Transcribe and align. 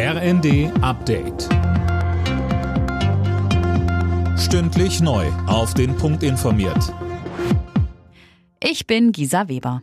RND 0.00 0.70
Update. 0.80 1.48
Stündlich 4.38 5.00
neu. 5.00 5.26
Auf 5.48 5.74
den 5.74 5.96
Punkt 5.96 6.22
informiert. 6.22 6.94
Ich 8.62 8.86
bin 8.86 9.10
Gisa 9.10 9.48
Weber. 9.48 9.82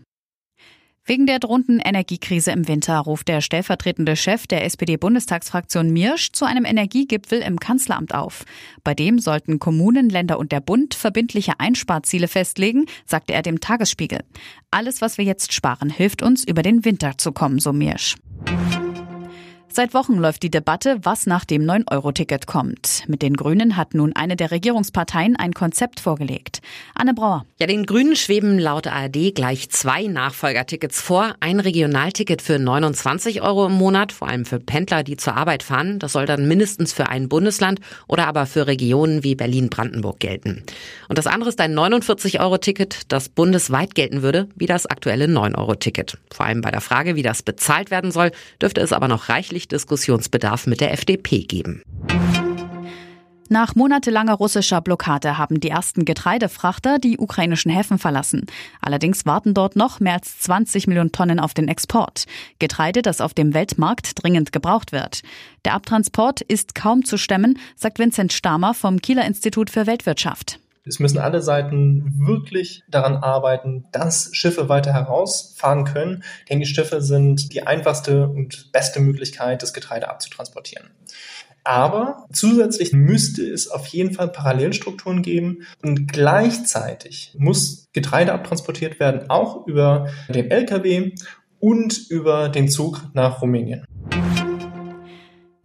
Wegen 1.04 1.26
der 1.26 1.40
drohenden 1.40 1.82
Energiekrise 1.82 2.52
im 2.52 2.66
Winter 2.70 2.98
ruft 3.00 3.28
der 3.28 3.42
stellvertretende 3.42 4.16
Chef 4.16 4.48
der 4.48 4.64
SPD-Bundestagsfraktion 4.64 5.92
Mirsch 5.92 6.32
zu 6.32 6.46
einem 6.46 6.64
Energiegipfel 6.64 7.42
im 7.42 7.60
Kanzleramt 7.60 8.16
auf. 8.16 8.46
Bei 8.86 8.94
dem 8.94 9.20
sollten 9.20 9.60
Kommunen, 9.60 10.10
Länder 10.10 10.40
und 10.40 10.54
der 10.54 10.62
Bund 10.62 10.94
verbindliche 10.96 11.60
Einsparziele 11.60 12.30
festlegen, 12.30 12.86
sagte 13.06 13.34
er 13.34 13.42
dem 13.42 13.60
Tagesspiegel. 13.60 14.22
Alles, 14.72 15.02
was 15.02 15.18
wir 15.18 15.26
jetzt 15.26 15.52
sparen, 15.52 15.90
hilft 15.90 16.24
uns, 16.24 16.46
über 16.48 16.62
den 16.62 16.86
Winter 16.86 17.18
zu 17.18 17.34
kommen, 17.34 17.60
so 17.60 17.74
Mirsch. 17.74 18.16
Seit 19.76 19.94
Wochen 19.94 20.14
läuft 20.14 20.42
die 20.44 20.50
Debatte, 20.50 21.00
was 21.04 21.26
nach 21.26 21.44
dem 21.44 21.64
9-Euro-Ticket 21.64 22.48
kommt. 22.48 23.04
Mit 23.08 23.22
den 23.22 23.36
Grünen 23.36 23.76
hat 23.76 23.94
nun 23.94 24.16
eine 24.16 24.38
der 24.38 24.52
Regierungsparteien 24.52 25.36
ein 25.36 25.52
Konzept 25.52 26.00
vorgelegt. 26.00 26.62
Anne 26.94 27.14
Brauer. 27.14 27.46
Ja, 27.60 27.68
den 27.68 27.86
Grünen 27.86 28.16
schweben 28.16 28.58
laut 28.58 28.88
ARD 28.88 29.36
gleich 29.36 29.70
zwei 29.70 30.04
Nachfolgertickets 30.04 31.02
vor. 31.02 31.36
Ein 31.42 31.60
Regionalticket 31.60 32.42
für 32.42 32.58
29 32.58 33.42
Euro 33.42 33.66
im 33.66 33.74
Monat, 33.74 34.14
vor 34.14 34.30
allem 34.30 34.46
für 34.46 34.62
Pendler, 34.62 35.04
die 35.04 35.18
zur 35.18 35.36
Arbeit 35.36 35.62
fahren. 35.62 36.00
Das 36.00 36.14
soll 36.14 36.26
dann 36.26 36.48
mindestens 36.48 36.94
für 36.94 37.10
ein 37.10 37.28
Bundesland 37.28 37.82
oder 38.08 38.28
aber 38.28 38.46
für 38.46 38.68
Regionen 38.68 39.26
wie 39.26 39.36
Berlin-Brandenburg 39.36 40.22
gelten. 40.22 40.64
Und 41.10 41.18
das 41.18 41.28
andere 41.28 41.50
ist 41.50 41.60
ein 41.60 41.78
49-Euro-Ticket, 41.78 43.12
das 43.12 43.28
bundesweit 43.28 43.94
gelten 43.94 44.22
würde, 44.22 44.48
wie 44.56 44.68
das 44.68 44.86
aktuelle 44.86 45.26
9-Euro-Ticket. 45.26 46.18
Vor 46.32 46.46
allem 46.46 46.62
bei 46.62 46.72
der 46.72 46.80
Frage, 46.80 47.18
wie 47.18 47.24
das 47.24 47.44
bezahlt 47.44 47.92
werden 47.92 48.12
soll, 48.12 48.32
dürfte 48.62 48.80
es 48.80 48.94
aber 48.94 49.10
noch 49.10 49.28
reichlich 49.28 49.65
Diskussionsbedarf 49.68 50.68
mit 50.68 50.82
der 50.82 50.94
FDP 50.94 51.44
geben. 51.44 51.82
Nach 53.48 53.76
monatelanger 53.76 54.34
russischer 54.34 54.82
Blockade 54.82 55.38
haben 55.38 55.60
die 55.60 55.70
ersten 55.70 56.04
Getreidefrachter 56.04 56.98
die 56.98 57.20
ukrainischen 57.20 57.72
Häfen 57.72 58.00
verlassen. 58.00 58.48
Allerdings 58.82 59.26
warten 59.28 59.54
dort 59.54 59.76
noch 59.76 60.00
mehr 60.00 60.14
als 60.14 60.40
20 60.40 60.88
Millionen 60.88 61.12
Tonnen 61.12 61.40
auf 61.40 61.54
den 61.54 61.68
Export. 61.68 62.26
Getreide, 62.58 63.04
das 63.04 63.22
auf 63.22 63.36
dem 63.36 63.54
Weltmarkt 63.54 64.24
dringend 64.24 64.52
gebraucht 64.52 64.92
wird. 64.92 65.22
Der 65.64 65.76
Abtransport 65.76 66.42
ist 66.42 66.74
kaum 66.74 67.06
zu 67.06 67.18
stemmen, 67.18 67.60
sagt 67.76 68.00
Vincent 68.00 68.34
Stamer 68.34 68.74
vom 68.74 69.00
Kieler 69.00 69.26
Institut 69.26 69.70
für 69.70 69.86
Weltwirtschaft. 69.86 70.60
Es 70.86 71.00
müssen 71.00 71.18
alle 71.18 71.42
Seiten 71.42 72.14
wirklich 72.16 72.84
daran 72.90 73.18
arbeiten, 73.18 73.86
dass 73.92 74.30
Schiffe 74.34 74.70
weiter 74.70 74.94
herausfahren 74.94 75.84
können, 75.84 76.24
denn 76.50 76.60
die 76.60 76.66
Schiffe 76.66 77.02
sind 77.02 77.54
die 77.54 77.66
einfachste 77.66 78.28
und 78.28 78.72
beste 78.72 79.00
Möglichkeit, 79.00 79.64
das 79.64 79.74
Getreide 79.74 80.10
abzutransportieren. 80.10 80.90
Aber 81.64 82.28
zusätzlich 82.32 82.94
müsste 82.94 83.42
es 83.42 83.68
auf 83.68 83.88
jeden 83.88 84.14
Fall 84.14 84.28
Parallelstrukturen 84.28 85.24
geben 85.24 85.66
und 85.82 86.12
gleichzeitig 86.14 87.34
muss 87.40 87.88
Getreide 87.92 88.34
abtransportiert 88.34 89.00
werden, 89.00 89.32
auch 89.32 89.66
über 89.66 90.10
den 90.30 90.52
Lkw 90.52 91.14
und 91.60 92.10
über 92.10 92.50
den 92.50 92.70
Zug 92.70 93.02
nach 93.14 93.42
Rumänien. 93.42 93.84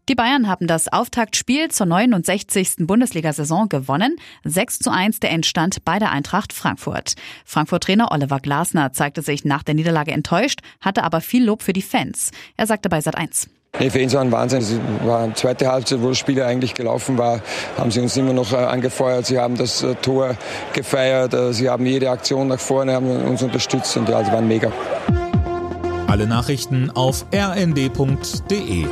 Die 0.08 0.14
Bayern 0.14 0.48
haben 0.48 0.66
das 0.66 0.88
Auftaktspiel 0.88 1.70
zur 1.70 1.86
69. 1.86 2.86
Bundesliga-Saison 2.86 3.68
gewonnen. 3.68 4.16
6 4.44 4.80
zu 4.80 4.90
1 4.90 5.20
der 5.20 5.30
Endstand 5.30 5.84
bei 5.84 5.98
der 5.98 6.10
Eintracht 6.10 6.52
Frankfurt. 6.52 7.14
Frankfurt-Trainer 7.44 8.10
Oliver 8.10 8.40
Glasner 8.40 8.92
zeigte 8.92 9.22
sich 9.22 9.44
nach 9.44 9.62
der 9.62 9.74
Niederlage 9.74 10.12
enttäuscht, 10.12 10.60
hatte 10.80 11.04
aber 11.04 11.20
viel 11.20 11.44
Lob 11.44 11.62
für 11.62 11.72
die 11.72 11.82
Fans. 11.82 12.30
Er 12.56 12.66
sagte 12.66 12.88
bei 12.88 13.00
Sat 13.00 13.16
1. 13.16 13.48
Nee, 13.78 13.88
für 13.88 14.02
uns 14.02 14.14
war 14.14 14.22
ein 14.22 14.32
Wahnsinn. 14.32 14.58
Es 14.60 14.74
war 15.04 15.20
eine 15.20 15.34
zweite 15.34 15.70
Halbzeit, 15.70 16.02
wo 16.02 16.08
das 16.08 16.18
Spiel 16.18 16.42
eigentlich 16.42 16.74
gelaufen 16.74 17.16
war, 17.16 17.40
haben 17.78 17.90
sie 17.92 18.00
uns 18.00 18.16
immer 18.16 18.32
noch 18.32 18.52
äh, 18.52 18.56
angefeuert. 18.56 19.26
Sie 19.26 19.38
haben 19.38 19.56
das 19.56 19.82
äh, 19.82 19.94
Tor 19.94 20.36
gefeiert. 20.72 21.34
Äh, 21.34 21.52
sie 21.52 21.70
haben 21.70 21.86
jede 21.86 22.10
Aktion 22.10 22.48
nach 22.48 22.58
vorne, 22.58 22.94
haben 22.94 23.08
uns 23.08 23.42
unterstützt 23.42 23.96
und 23.96 24.08
ja, 24.08 24.24
sie 24.24 24.32
waren 24.32 24.48
mega. 24.48 24.72
Alle 26.08 26.26
Nachrichten 26.26 26.90
auf 26.90 27.24
rnd.de 27.32 28.86